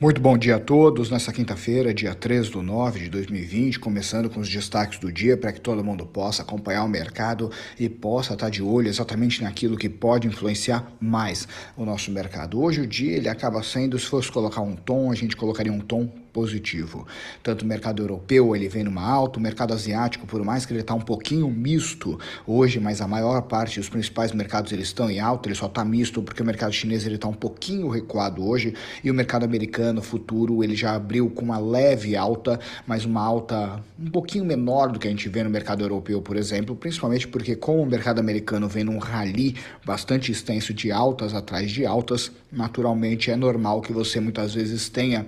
Muito 0.00 0.20
bom 0.20 0.36
dia 0.36 0.56
a 0.56 0.58
todos. 0.58 1.08
Nessa 1.08 1.32
quinta-feira, 1.32 1.94
dia 1.94 2.16
3 2.16 2.50
do 2.50 2.60
9 2.60 2.98
de 2.98 3.08
2020, 3.08 3.78
começando 3.78 4.28
com 4.28 4.40
os 4.40 4.48
destaques 4.48 4.98
do 4.98 5.12
dia 5.12 5.36
para 5.36 5.52
que 5.52 5.60
todo 5.60 5.84
mundo 5.84 6.04
possa 6.04 6.42
acompanhar 6.42 6.82
o 6.82 6.88
mercado 6.88 7.48
e 7.78 7.88
possa 7.88 8.34
estar 8.34 8.50
de 8.50 8.60
olho 8.60 8.88
exatamente 8.88 9.40
naquilo 9.40 9.76
que 9.76 9.88
pode 9.88 10.26
influenciar 10.26 10.92
mais 11.00 11.46
o 11.76 11.84
nosso 11.84 12.10
mercado. 12.10 12.60
Hoje 12.60 12.80
o 12.80 12.86
dia 12.88 13.16
ele 13.16 13.28
acaba 13.28 13.62
sendo, 13.62 13.96
se 13.96 14.06
fosse 14.06 14.32
colocar 14.32 14.62
um 14.62 14.74
tom, 14.74 15.12
a 15.12 15.14
gente 15.14 15.36
colocaria 15.36 15.72
um 15.72 15.80
tom 15.80 16.10
positivo. 16.34 17.06
Tanto 17.44 17.62
o 17.62 17.66
mercado 17.66 18.02
europeu 18.02 18.56
ele 18.56 18.68
vem 18.68 18.82
numa 18.82 19.08
alta, 19.08 19.38
o 19.38 19.42
mercado 19.42 19.72
asiático, 19.72 20.26
por 20.26 20.44
mais 20.44 20.66
que 20.66 20.72
ele 20.72 20.80
está 20.80 20.92
um 20.92 21.00
pouquinho 21.00 21.48
misto 21.48 22.18
hoje, 22.44 22.80
mas 22.80 23.00
a 23.00 23.06
maior 23.06 23.42
parte 23.42 23.78
dos 23.78 23.88
principais 23.88 24.32
mercados 24.32 24.72
eles 24.72 24.88
estão 24.88 25.08
em 25.08 25.20
alta, 25.20 25.48
ele 25.48 25.54
só 25.54 25.66
está 25.66 25.84
misto 25.84 26.20
porque 26.20 26.42
o 26.42 26.44
mercado 26.44 26.72
chinês 26.72 27.06
ele 27.06 27.14
está 27.14 27.28
um 27.28 27.34
pouquinho 27.34 27.88
recuado 27.88 28.44
hoje 28.44 28.74
e 29.02 29.10
o 29.10 29.14
mercado 29.14 29.44
americano 29.44 30.02
futuro 30.02 30.64
ele 30.64 30.74
já 30.74 30.96
abriu 30.96 31.30
com 31.30 31.44
uma 31.44 31.58
leve 31.58 32.16
alta, 32.16 32.58
mas 32.84 33.04
uma 33.04 33.22
alta 33.22 33.80
um 33.98 34.10
pouquinho 34.10 34.44
menor 34.44 34.90
do 34.90 34.98
que 34.98 35.06
a 35.06 35.10
gente 35.10 35.28
vê 35.28 35.44
no 35.44 35.50
mercado 35.50 35.84
europeu, 35.84 36.20
por 36.20 36.36
exemplo, 36.36 36.74
principalmente 36.74 37.28
porque 37.28 37.54
como 37.54 37.80
o 37.80 37.86
mercado 37.86 38.18
americano 38.18 38.68
vem 38.68 38.82
num 38.82 38.98
rally 38.98 39.54
bastante 39.86 40.32
extenso 40.32 40.74
de 40.74 40.90
altas 40.90 41.32
atrás 41.32 41.70
de 41.70 41.86
altas, 41.86 42.32
naturalmente 42.50 43.30
é 43.30 43.36
normal 43.36 43.80
que 43.80 43.92
você 43.92 44.18
muitas 44.18 44.52
vezes 44.52 44.88
tenha 44.88 45.24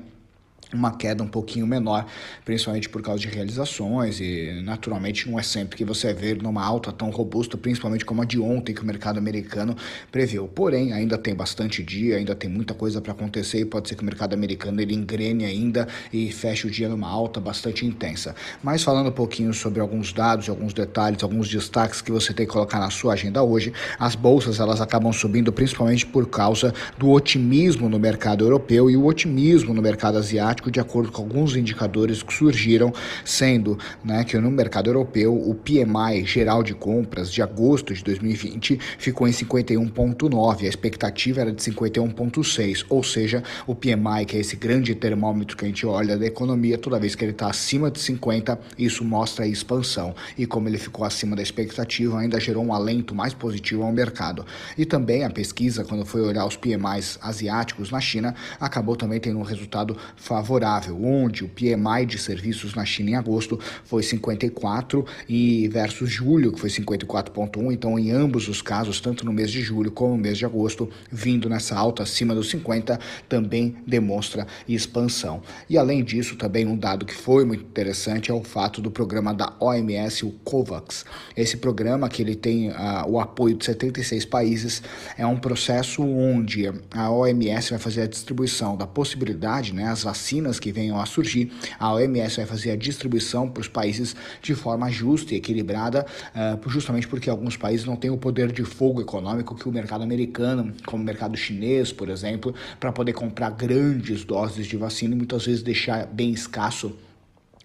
uma 0.75 0.97
queda 0.97 1.23
um 1.23 1.29
pouquinho 1.29 1.67
menor, 1.67 2.07
principalmente 2.45 2.89
por 2.89 3.01
causa 3.01 3.21
de 3.21 3.29
realizações 3.29 4.21
e 4.21 4.61
naturalmente 4.65 5.31
não 5.31 5.39
é 5.39 5.43
sempre 5.43 5.77
que 5.77 5.85
você 5.85 6.13
ver 6.13 6.43
numa 6.43 6.65
alta 6.65 6.91
tão 6.91 7.11
robusta, 7.11 7.57
principalmente 7.57 8.05
como 8.05 8.23
a 8.23 8.25
de 8.25 8.41
ontem 8.41 8.75
que 8.75 8.83
o 8.83 8.85
mercado 8.85 9.19
americano 9.19 9.77
previu. 10.11 10.49
Porém, 10.49 10.93
ainda 10.93 11.17
tem 11.17 11.35
bastante 11.35 11.83
dia, 11.83 12.17
ainda 12.17 12.35
tem 12.35 12.51
muita 12.51 12.75
coisa 12.75 13.01
para 13.01 13.13
acontecer 13.13 13.61
e 13.61 13.65
pode 13.65 13.89
ser 13.89 13.95
que 13.95 14.03
o 14.03 14.05
mercado 14.05 14.35
americano 14.35 14.81
ele 14.81 14.95
engrene 14.95 15.45
ainda 15.45 15.87
e 16.13 16.33
feche 16.33 16.67
o 16.67 16.71
dia 16.71 16.89
numa 16.89 17.09
alta 17.09 17.41
bastante 17.41 17.87
intensa. 17.87 18.35
Mas 18.63 18.83
falando 18.83 19.09
um 19.09 19.13
pouquinho 19.13 19.55
sobre 19.55 19.81
alguns 19.81 20.13
dados, 20.13 20.49
alguns 20.49 20.75
detalhes, 20.75 21.23
alguns 21.23 21.49
destaques 21.49 22.03
que 22.03 22.11
você 22.11 22.33
tem 22.33 22.45
que 22.45 22.53
colocar 22.53 22.81
na 22.81 22.91
sua 22.91 23.13
agenda 23.13 23.43
hoje, 23.43 23.73
as 23.99 24.15
bolsas 24.15 24.59
elas 24.59 24.81
acabam 24.81 25.13
subindo 25.13 25.53
principalmente 25.53 26.05
por 26.05 26.27
causa 26.29 26.75
do 26.99 27.11
otimismo 27.11 27.89
no 27.89 27.99
mercado 27.99 28.45
europeu 28.45 28.91
e 28.91 28.97
o 28.97 29.07
otimismo 29.07 29.73
no 29.73 29.81
mercado 29.81 30.19
asiático 30.19 30.56
de 30.71 30.81
acordo 30.81 31.13
com 31.13 31.23
alguns 31.23 31.57
indicadores 31.57 32.23
que 32.23 32.33
surgiram, 32.33 32.93
sendo 33.25 33.79
né, 34.05 34.25
que 34.25 34.37
no 34.39 34.51
mercado 34.51 34.89
europeu 34.89 35.35
o 35.35 35.55
PMI 35.55 36.25
geral 36.25 36.63
de 36.63 36.75
compras 36.75 37.33
de 37.33 37.43
agosto 37.43 37.95
de 37.95 38.03
2020 38.03 38.79
ficou 38.99 39.29
em 39.29 39.33
51,9, 39.33 40.63
a 40.63 40.69
expectativa 40.69 41.41
era 41.41 41.53
de 41.53 41.63
51,6, 41.63 42.85
ou 42.89 43.03
seja, 43.03 43.43
o 43.67 43.75
PMI, 43.75 44.25
que 44.27 44.37
é 44.37 44.41
esse 44.41 44.57
grande 44.57 44.95
termômetro 44.95 45.57
que 45.57 45.65
a 45.65 45.69
gente 45.69 45.87
olha 45.87 46.17
da 46.17 46.27
economia, 46.27 46.79
toda 46.79 46.99
vez 46.99 47.15
que 47.15 47.25
ele 47.25 47.33
está 47.33 47.49
acima 47.49 47.91
de 47.91 47.99
50, 48.01 48.59
isso 48.79 49.05
mostra 49.05 49.45
a 49.45 49.49
expansão. 49.49 50.15
E 50.37 50.47
como 50.47 50.69
ele 50.69 50.79
ficou 50.79 51.05
acima 51.05 51.37
da 51.37 51.43
expectativa, 51.43 52.19
ainda 52.19 52.41
gerou 52.41 52.65
um 52.65 52.73
alento 52.73 53.15
mais 53.15 53.35
positivo 53.35 53.83
ao 53.83 53.93
mercado. 53.93 54.45
E 54.77 54.85
também 54.85 55.25
a 55.25 55.31
pesquisa, 55.31 55.85
quando 55.85 56.05
foi 56.05 56.23
olhar 56.23 56.47
os 56.47 56.57
PMIs 56.57 57.19
asiáticos 57.23 57.91
na 57.91 58.01
China, 58.01 58.35
acabou 58.61 58.97
também 58.97 59.21
tendo 59.21 59.39
um 59.39 59.43
resultado 59.43 59.97
favorável 60.17 60.46
favorável, 60.47 60.97
onde 61.05 61.43
o 61.43 61.49
PMI 61.49 62.07
de 62.07 62.19
serviços 62.19 62.77
na 62.77 62.85
China 62.85 63.11
em 63.11 63.15
agosto 63.17 63.59
foi 63.85 64.05
54 64.05 65.05
e 65.29 65.67
versus 65.67 66.09
julho, 66.09 66.53
que 66.53 66.61
foi 66.61 66.71
54.1, 66.71 67.73
então 67.73 67.99
em 67.99 68.13
ambos 68.13 68.47
os 68.47 68.63
casos, 68.63 69.01
tanto 69.01 69.27
no 69.27 69.33
mês 69.33 69.51
de 69.51 69.61
julho 69.61 69.91
como 69.91 70.17
no 70.17 70.23
mês 70.23 70.39
de 70.39 70.45
agosto, 70.45 70.89
vindo 71.11 71.49
nessa 71.49 71.75
alta 71.75 72.05
acima 72.05 72.33
dos 72.33 72.49
50, 72.51 72.99
também 73.29 73.77
demonstra 73.85 74.47
expansão. 74.69 75.43
E 75.69 75.77
além 75.77 76.05
disso, 76.05 76.37
também 76.37 76.65
um 76.65 76.77
dado 76.77 77.05
que 77.05 77.15
foi 77.15 77.45
muito 77.45 77.65
interessante 77.65 78.31
é 78.31 78.35
o 78.35 78.45
fato 78.45 78.81
do 78.81 78.91
programa 78.91 79.35
da 79.35 79.53
OMS, 79.59 80.25
o 80.25 80.31
COVAX. 80.45 81.05
Esse 81.37 81.57
programa 81.57 82.09
que 82.09 82.23
ele 82.23 82.37
tem 82.37 82.71
uh, 82.71 82.75
o 83.09 83.19
apoio 83.19 83.57
de 83.57 83.65
76 83.65 84.25
países, 84.27 84.81
é 85.19 85.27
um 85.27 85.39
processo 85.39 86.05
onde 86.05 86.71
a 86.93 87.11
OMS 87.11 87.71
vai 87.71 87.79
fazer 87.81 88.03
a 88.03 88.07
distribuição 88.07 88.77
da 88.77 88.87
possibilidade, 88.87 89.75
né, 89.75 89.89
as 89.89 90.05
vacinas 90.05 90.36
vacinas 90.37 90.61
que 90.61 90.73
venham 90.73 91.01
a 91.01 91.07
surgir, 91.07 91.51
a 91.79 91.93
OMS 91.93 92.37
vai 92.37 92.47
fazer 92.47 92.71
a 92.71 92.77
distribuição 92.77 93.49
para 93.49 93.61
os 93.61 93.69
países 93.69 94.15
de 94.43 94.55
forma 94.55 94.91
justa 94.91 95.35
e 95.35 95.39
equilibrada, 95.39 96.07
uh, 96.35 96.69
justamente 96.69 97.09
porque 97.09 97.31
alguns 97.31 97.57
países 97.57 97.87
não 97.87 97.97
têm 97.97 98.11
o 98.11 98.17
poder 98.17 98.53
de 98.53 98.65
fogo 98.65 99.01
econômico 99.01 99.55
que 99.55 99.69
o 99.69 99.73
mercado 99.73 100.03
americano, 100.03 100.73
como 100.85 101.03
o 101.03 101.07
mercado 101.07 101.37
chinês, 101.37 101.93
por 101.93 102.09
exemplo, 102.09 102.55
para 102.79 102.93
poder 102.93 103.13
comprar 103.13 103.51
grandes 103.51 104.25
doses 104.25 104.67
de 104.67 104.77
vacina 104.77 105.15
e 105.15 105.17
muitas 105.17 105.47
vezes 105.47 105.63
deixar 105.63 106.07
bem 106.07 106.31
escasso 106.31 106.95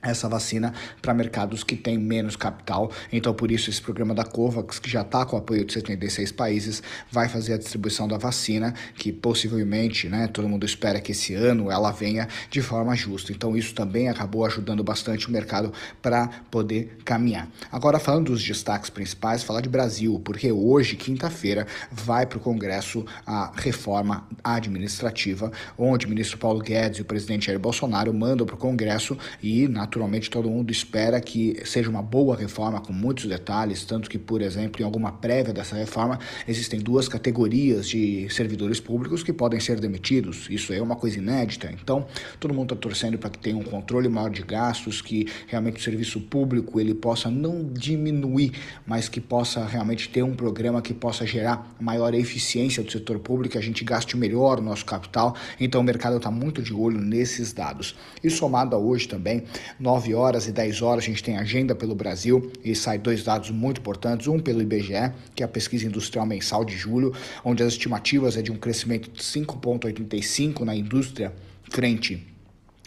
essa 0.02 0.28
vacina 0.28 0.74
para 1.02 1.14
mercados 1.14 1.64
que 1.64 1.76
têm 1.76 1.98
menos 1.98 2.36
capital. 2.36 2.92
Então, 3.12 3.34
por 3.34 3.52
isso, 3.52 3.70
esse 3.70 3.82
programa 3.82 4.14
da 4.14 4.24
COVAX, 4.24 4.80
que 4.80 4.90
já 4.90 5.02
está 5.02 5.26
com 5.26 5.36
o 5.36 5.40
apoio 5.40 5.64
de 5.64 5.74
76 5.74 6.32
países, 6.32 6.82
vai 7.12 7.30
fazer 7.30 7.54
a 7.54 7.58
distribuição 7.58 8.08
da 8.08 8.18
vacina, 8.18 8.74
que 8.96 9.12
possivelmente, 9.12 10.10
né, 10.10 10.28
todo 10.28 10.48
mundo 10.48 10.66
espera 10.66 11.00
que 11.00 11.12
esse 11.12 11.34
ano 11.34 11.70
ela 11.70 11.92
venha 11.92 12.28
de 12.50 12.62
forma 12.62 12.96
justa. 12.96 13.32
Então, 13.32 13.56
isso 13.56 13.74
também 13.74 14.10
acabou 14.10 14.46
ajudando 14.46 14.84
bastante 14.84 15.28
o 15.28 15.32
mercado 15.32 15.72
para 16.02 16.28
poder 16.50 16.98
caminhar. 17.06 17.48
Agora, 17.72 18.00
falando 18.00 18.32
dos 18.32 18.44
destaques 18.44 18.90
principais, 18.90 19.44
falar 19.44 19.62
de 19.62 19.70
Brasil, 19.70 20.20
porque 20.24 20.52
hoje, 20.52 20.96
quinta-feira, 20.96 21.68
vai 21.92 22.26
para 22.26 22.38
o 22.38 22.42
Congresso 22.42 23.06
a 23.26 23.52
reforma 23.56 24.28
administrativa, 24.44 25.52
onde 25.78 26.06
o 26.06 26.10
ministro 26.10 26.38
Paulo 26.38 26.60
Guedes 26.60 27.00
e 27.00 27.02
o 27.02 27.06
presidente 27.06 27.48
Jair 27.48 27.60
Bolsonaro 27.60 28.14
mandam 28.14 28.46
para 28.46 28.56
o 28.56 28.58
Congresso 28.58 29.18
e, 29.42 29.68
na 29.68 29.88
naturalmente 29.92 30.30
todo 30.30 30.50
mundo 30.50 30.72
espera 30.72 31.20
que 31.20 31.62
seja 31.66 31.90
uma 31.90 32.02
boa 32.02 32.34
reforma 32.34 32.80
com 32.80 32.94
muitos 32.94 33.26
detalhes, 33.26 33.84
tanto 33.84 34.10
que, 34.10 34.18
por 34.18 34.42
exemplo, 34.42 34.82
em 34.82 34.86
alguma 34.86 35.12
prévia 35.12 35.54
dessa 35.54 35.76
reforma, 35.76 36.18
existem 36.48 36.80
duas 36.80 37.10
categorias 37.10 37.90
de 37.90 38.30
servidores 38.30 38.80
públicos 38.80 39.22
que 39.22 39.34
podem 39.34 39.60
ser 39.60 39.82
demitidos. 39.82 40.48
Isso 40.50 40.72
é 40.72 40.82
uma 40.82 40.96
coisa 40.96 41.18
inédita. 41.18 41.70
Então, 41.70 42.08
todo 42.40 42.54
mundo 42.54 42.74
está 42.74 42.82
torcendo 42.82 43.18
para 43.18 43.30
que 43.30 43.38
tenha 43.38 43.58
um 43.58 43.64
controle 43.64 44.08
maior 44.08 44.30
de 44.30 44.42
gastos, 44.44 45.02
que 45.02 45.28
realmente 45.48 45.82
o 45.82 45.84
serviço 45.84 46.22
público 46.22 46.80
ele 46.80 46.94
possa 46.94 47.30
não 47.30 47.68
diminuir, 47.74 48.54
mas 48.86 49.10
que 49.10 49.20
possa 49.20 49.66
realmente 49.66 50.08
ter 50.08 50.24
um 50.24 50.34
programa 50.34 50.82
que 50.82 50.94
possa 50.94 51.26
gerar 51.26 51.76
maior 51.82 52.14
eficiência 52.14 52.82
do 52.82 52.90
setor 52.90 53.20
público, 53.20 53.52
que 53.52 53.58
a 53.58 53.62
gente 53.62 53.84
gaste 53.84 54.16
melhor 54.16 54.60
o 54.60 54.62
nosso 54.62 54.86
capital. 54.86 55.36
Então, 55.60 55.82
o 55.82 55.84
mercado 55.84 56.16
está 56.16 56.32
muito 56.32 56.62
de 56.62 56.74
olho 56.74 56.98
nesses 56.98 57.52
dados. 57.52 57.94
E 58.24 58.30
somado 58.30 58.74
a 58.74 58.80
hoje 58.80 59.06
também, 59.10 59.44
9 59.82 60.14
horas 60.14 60.48
e 60.48 60.52
10 60.52 60.82
horas 60.84 61.04
a 61.04 61.08
gente 61.08 61.24
tem 61.24 61.38
agenda 61.38 61.74
pelo 61.74 61.96
Brasil 61.96 62.52
e 62.64 62.76
sai 62.76 63.00
dois 63.00 63.24
dados 63.24 63.50
muito 63.50 63.82
importantes, 63.82 64.28
um 64.28 64.40
pelo 64.40 64.62
IBGE, 64.62 65.12
que 65.36 65.42
é 65.42 65.46
a 65.46 65.50
pesquisa 65.50 65.88
industrial 65.88 66.26
mensal 66.26 66.64
de 66.64 66.78
julho, 66.78 67.12
onde 67.44 67.64
as 67.64 67.74
estimativas 67.74 68.38
é 68.38 68.44
de 68.44 68.52
um 68.52 68.58
crescimento 68.58 69.10
de 69.10 69.24
5,85 69.24 70.62
na 70.62 70.76
indústria 70.76 71.34
frente 71.64 72.31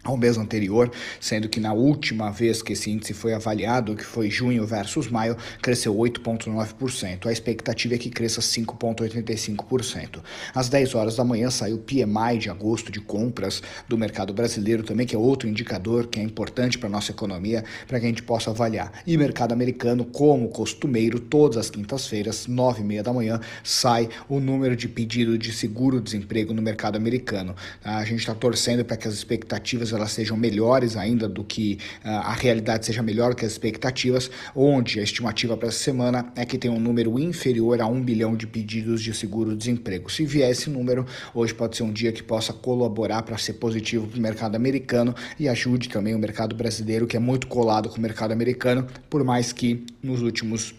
ao 0.04 0.16
mês 0.16 0.37
anterior, 0.37 0.91
sendo 1.19 1.48
que 1.48 1.59
na 1.59 1.72
última 1.72 2.31
vez 2.31 2.62
que 2.62 2.75
esse 2.75 2.91
índice 2.91 3.15
foi 3.15 3.32
avaliado, 3.32 3.97
que 3.97 4.04
foi 4.04 4.31
junho 4.31 4.66
versus 4.66 5.09
maio, 5.09 5.37
cresceu 5.62 5.94
8,9%. 5.94 7.26
A 7.26 7.32
expectativa 7.32 7.94
é 7.94 7.98
que 7.98 8.10
cresça 8.10 8.41
5,85%. 8.41 10.20
Às 10.54 10.69
10 10.69 10.94
horas 10.94 11.16
da 11.16 11.25
manhã 11.25 11.50
saiu 11.50 11.76
o 11.76 11.78
PMI 11.78 12.38
de 12.38 12.50
agosto 12.50 12.93
de 12.93 13.00
compras 13.00 13.62
do 13.88 13.97
mercado 13.97 14.34
brasileiro 14.34 14.82
também, 14.82 15.06
que 15.06 15.16
é 15.16 15.19
outro 15.19 15.48
indicador 15.48 16.06
que 16.06 16.20
é 16.20 16.22
importante 16.22 16.78
para 16.78 16.88
a 16.88 16.93
nossa 16.93 17.10
economia, 17.10 17.64
para 17.87 17.98
que 17.98 18.06
a 18.06 18.09
gente 18.09 18.22
possa 18.22 18.50
avaliar. 18.50 18.93
E 19.06 19.16
mercado 19.16 19.53
americano, 19.53 20.04
como 20.04 20.48
costumeiro, 20.48 21.19
todas 21.19 21.56
as 21.56 21.70
quintas-feiras, 21.70 22.47
9 22.47 22.82
e 22.82 22.84
meia 22.84 23.03
da 23.03 23.12
manhã, 23.12 23.41
sai 23.62 24.09
o 24.28 24.38
número 24.38 24.76
de 24.76 24.88
pedido 24.88 25.38
de 25.38 25.53
seguro-desemprego 25.53 26.53
no 26.53 26.60
mercado 26.60 26.97
americano. 26.97 27.55
A 27.82 28.05
gente 28.05 28.20
está 28.20 28.34
torcendo 28.34 28.84
para 28.84 28.96
que 28.96 29.08
as 29.08 29.14
expectativas 29.14 29.94
elas 29.94 30.12
sejam 30.12 30.37
melhores 30.37 30.96
ainda 30.96 31.29
do 31.29 31.44
que 31.44 31.79
uh, 32.05 32.08
a 32.08 32.32
realidade 32.32 32.87
seja 32.87 33.02
melhor 33.02 33.35
que 33.35 33.44
as 33.44 33.52
expectativas, 33.52 34.31
onde 34.55 35.00
a 35.00 35.02
estimativa 35.02 35.56
para 35.56 35.69
essa 35.69 35.79
semana 35.79 36.32
é 36.37 36.44
que 36.44 36.58
tem 36.58 36.70
um 36.70 36.81
número 36.81 37.19
inferior 37.19 37.81
a 37.81 37.87
um 37.87 38.02
bilhão 38.02 38.37
de 38.37 38.46
pedidos 38.46 39.02
de 39.02 39.14
seguro-desemprego. 39.14 40.11
Se 40.11 40.25
vier 40.25 40.50
esse 40.50 40.69
número, 40.70 41.06
hoje 41.35 41.55
pode 41.55 41.76
ser 41.76 41.82
um 41.82 41.93
dia 41.93 42.12
que 42.12 42.23
possa 42.23 42.52
colaborar 42.52 43.23
para 43.23 43.38
ser 43.38 43.55
positivo 43.55 44.06
para 44.06 44.19
o 44.19 44.23
mercado 44.23 44.56
americano 44.56 45.14
e 45.38 45.49
ajude 45.49 45.88
também 45.88 46.14
o 46.14 46.19
mercado 46.19 46.55
brasileiro, 46.55 47.06
que 47.06 47.17
é 47.17 47.20
muito 47.20 47.47
colado 47.47 47.88
com 47.88 47.99
o 47.99 48.00
mercado 48.00 48.32
americano, 48.32 48.87
por 49.08 49.25
mais 49.25 49.52
que 49.52 49.85
nos 50.02 50.23
últimos 50.23 50.75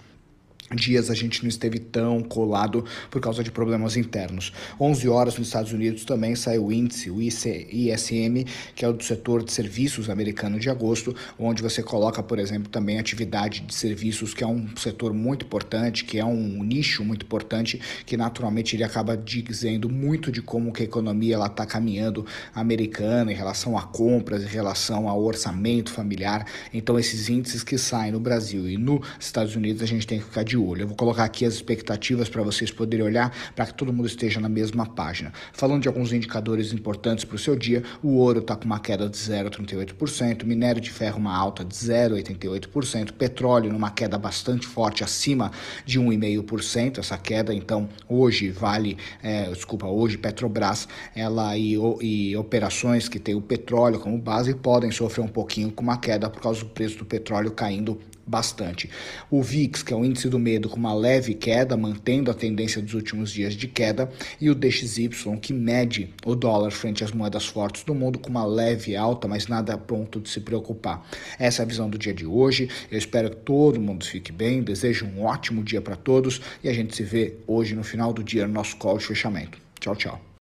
dias 0.76 1.10
a 1.10 1.16
gente 1.16 1.42
não 1.42 1.50
esteve 1.50 1.80
tão 1.80 2.22
colado 2.22 2.86
por 3.10 3.22
causa 3.22 3.44
de 3.44 3.52
problemas 3.52 3.96
internos. 3.96 4.52
11 4.80 5.08
horas 5.08 5.38
nos 5.38 5.48
Estados 5.48 5.72
Unidos 5.72 6.04
também 6.06 6.36
saiu 6.36 6.66
o 6.66 6.74
índice, 6.74 7.10
o 7.10 7.22
ISM, 7.22 8.46
que 8.76 8.84
é 8.84 8.88
o 8.88 8.94
do 8.94 9.04
setor 9.04 9.44
de 9.44 9.52
serviços 9.52 10.10
americano 10.10 10.60
de 10.60 10.70
agosto, 10.70 11.16
onde 11.40 11.62
você 11.62 11.82
coloca, 11.82 12.22
por 12.22 12.40
exemplo, 12.40 12.70
também 12.70 13.00
atividade 13.00 13.62
de 13.62 13.74
serviços, 13.74 14.34
que 14.34 14.44
é 14.44 14.48
um 14.48 14.68
setor 14.76 15.14
muito 15.14 15.46
importante, 15.46 16.04
que 16.04 16.20
é 16.20 16.26
um 16.26 16.64
nicho 16.64 17.04
muito 17.04 17.26
importante, 17.26 17.80
que 18.06 18.18
naturalmente 18.18 18.76
ele 18.76 18.84
acaba 18.84 19.16
dizendo 19.16 19.90
muito 19.90 20.32
de 20.32 20.42
como 20.42 20.72
que 20.72 20.82
a 20.82 20.86
economia 20.86 21.36
ela 21.36 21.48
está 21.48 21.66
caminhando 21.66 22.26
americana 22.54 23.32
em 23.32 23.36
relação 23.36 23.78
a 23.78 23.84
compras, 23.84 24.44
em 24.44 24.48
relação 24.48 25.08
ao 25.08 25.24
orçamento 25.24 25.92
familiar. 25.92 26.46
Então 26.74 27.00
esses 27.00 27.30
índices 27.30 27.64
que 27.64 27.78
saem 27.78 28.12
no 28.12 28.20
Brasil 28.20 28.70
e 28.70 28.78
nos 28.78 29.06
Estados 29.20 29.56
Unidos 29.56 29.82
a 29.82 29.86
gente 29.86 30.06
tem 30.06 30.20
que 30.20 30.26
ficar 30.26 30.44
de 30.44 30.58
olho. 30.68 30.84
Eu 30.84 30.88
vou 30.88 30.96
colocar 30.96 31.24
aqui 31.24 31.46
as 31.46 31.54
expectativas 31.54 32.30
para 32.30 32.44
vocês 32.44 32.72
poderem 32.72 33.06
olhar, 33.06 33.34
para 33.56 33.66
que 33.66 33.74
todo 33.74 33.92
mundo 33.94 34.08
esteja 34.08 34.40
na 34.40 34.50
mesma 34.50 34.86
página. 34.86 35.32
Falando 35.54 35.82
de 35.82 35.88
alguns 35.88 36.12
indicadores 36.14 36.74
importantes 36.74 37.26
para 37.26 37.36
o 37.36 37.40
seu 37.40 37.56
dia, 37.56 37.84
o 38.04 38.18
ouro 38.18 38.40
está 38.40 38.56
com 38.56 38.66
uma 38.66 38.80
queda 38.80 39.10
de 39.10 39.18
0,38%, 39.18 40.44
minério 40.46 40.82
de 40.82 40.92
ferro 40.92 41.20
uma 41.20 41.36
alta 41.36 41.64
de 41.64 41.74
0,88%, 41.76 43.12
petróleo 43.14 43.72
numa 43.72 43.92
queda 43.92 44.18
bastante 44.18 44.68
forte, 44.68 45.04
acima 45.04 45.52
de 45.86 46.00
1,5%. 46.00 47.00
Essa 47.00 47.18
queda, 47.18 47.54
então, 47.54 47.90
hoje 48.08 48.50
vale, 48.50 48.98
é, 49.22 49.50
desculpa, 49.50 49.88
hoje 49.88 50.18
Petrobras, 50.18 50.88
ela 51.16 51.58
e, 51.58 51.76
e 52.02 52.36
operações 52.38 53.08
que 53.08 53.20
tem 53.20 53.36
o 53.36 53.42
petróleo 53.42 54.00
como 54.00 54.18
base 54.18 54.54
podem 54.54 54.92
sofrer 54.92 55.24
um 55.24 55.28
pouquinho 55.28 55.72
com 55.72 55.84
uma 55.84 55.98
queda 55.98 56.30
por 56.30 56.42
causa 56.42 56.62
do 56.62 56.68
preço 56.68 56.98
do 56.98 57.06
petróleo 57.06 57.52
caindo 57.52 58.00
bastante. 58.26 58.90
O 59.30 59.42
VIX, 59.42 59.84
que 59.84 59.94
é 59.94 59.96
o 59.96 60.04
índice 60.04 60.30
do 60.30 60.40
medo, 60.40 60.70
com 60.70 60.78
uma 60.78 60.94
leve 60.94 61.34
queda, 61.34 61.78
mantendo 61.78 62.32
a 62.32 62.34
tendência 62.34 62.82
dos 62.82 62.94
últimos 62.94 63.32
dias 63.32 63.54
de 63.54 63.68
queda, 63.68 64.12
e 64.40 64.50
o 64.50 64.56
DXY, 64.56 65.10
que 65.42 65.54
mede 65.54 66.14
o 66.26 66.36
dólar 66.36 66.72
frente 66.72 67.04
às 67.04 67.12
moedas 67.12 67.46
fortes 67.46 67.84
do 67.84 67.94
mundo, 67.94 68.20
com 68.20 68.30
uma 68.30 68.46
leve 68.46 68.96
alta, 68.96 69.28
mas 69.28 69.48
nada 69.48 69.78
pronto 69.78 70.20
de 70.20 70.30
se 70.30 70.40
preocupar. 70.40 71.06
Essa 71.38 71.62
é 71.62 71.64
a 71.64 71.68
visão 71.68 71.90
do 71.90 71.98
dia 71.98 72.14
de 72.14 72.26
hoje. 72.26 72.70
Eu 72.90 72.98
espero 72.98 73.30
que 73.30 73.38
todo 73.38 73.80
mundo 73.80 74.06
fique 74.06 74.32
bem. 74.32 74.64
Desejo 74.64 75.06
um 75.06 75.24
ótimo 75.24 75.64
dia 75.64 75.82
para 75.82 75.96
todos 75.96 76.42
e 76.64 76.70
a 76.70 76.74
gente 76.74 76.96
se 76.96 77.04
vê 77.04 77.36
hoje 77.48 77.76
no 77.76 77.84
final 77.84 78.14
do 78.14 78.24
dia 78.24 78.48
no 78.48 78.54
nosso 78.54 78.76
call 78.78 78.98
de 78.98 79.06
fechamento. 79.06 79.58
Tchau, 79.80 79.96
tchau. 79.96 80.35